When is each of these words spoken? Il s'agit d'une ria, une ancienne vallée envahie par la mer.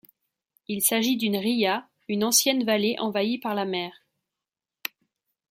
Il 0.67 0.81
s'agit 0.81 1.15
d'une 1.15 1.35
ria, 1.37 1.87
une 2.07 2.23
ancienne 2.23 2.63
vallée 2.63 2.95
envahie 2.97 3.37
par 3.37 3.53
la 3.53 3.65
mer. 3.65 4.01